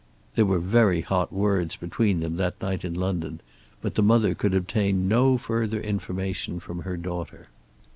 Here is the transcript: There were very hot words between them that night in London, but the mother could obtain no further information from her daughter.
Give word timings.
There 0.33 0.47
were 0.47 0.57
very 0.57 1.01
hot 1.01 1.31
words 1.31 1.75
between 1.75 2.21
them 2.21 2.37
that 2.37 2.59
night 2.59 2.83
in 2.83 2.95
London, 2.95 3.39
but 3.83 3.93
the 3.93 4.01
mother 4.01 4.33
could 4.33 4.55
obtain 4.55 5.07
no 5.07 5.37
further 5.37 5.79
information 5.79 6.59
from 6.59 6.79
her 6.79 6.97
daughter. 6.97 7.49